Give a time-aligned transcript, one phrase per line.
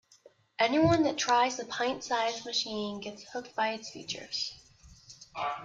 [0.57, 4.55] Anyone that tries the pint-size machine gets hooked by its features.